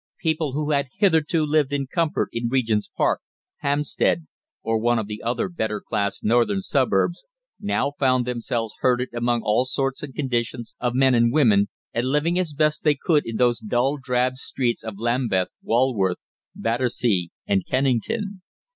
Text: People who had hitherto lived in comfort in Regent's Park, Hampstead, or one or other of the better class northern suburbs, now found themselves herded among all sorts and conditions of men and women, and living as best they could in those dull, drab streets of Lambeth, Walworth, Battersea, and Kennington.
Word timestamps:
People 0.17 0.53
who 0.53 0.71
had 0.71 0.87
hitherto 0.97 1.45
lived 1.45 1.71
in 1.71 1.85
comfort 1.85 2.29
in 2.31 2.49
Regent's 2.49 2.87
Park, 2.97 3.21
Hampstead, 3.57 4.25
or 4.63 4.79
one 4.79 4.97
or 4.97 5.03
other 5.23 5.45
of 5.45 5.51
the 5.51 5.55
better 5.55 5.79
class 5.79 6.23
northern 6.23 6.63
suburbs, 6.63 7.23
now 7.59 7.91
found 7.99 8.25
themselves 8.25 8.73
herded 8.79 9.09
among 9.13 9.41
all 9.43 9.63
sorts 9.63 10.01
and 10.01 10.15
conditions 10.15 10.73
of 10.79 10.95
men 10.95 11.13
and 11.13 11.31
women, 11.31 11.67
and 11.93 12.07
living 12.07 12.39
as 12.39 12.53
best 12.53 12.83
they 12.83 12.95
could 12.95 13.27
in 13.27 13.35
those 13.35 13.59
dull, 13.59 13.97
drab 14.01 14.37
streets 14.37 14.83
of 14.83 14.97
Lambeth, 14.97 15.49
Walworth, 15.61 16.17
Battersea, 16.55 17.29
and 17.45 17.63
Kennington. 17.67 18.41